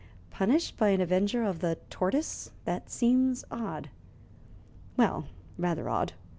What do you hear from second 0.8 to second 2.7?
an avenger of the tortoise,'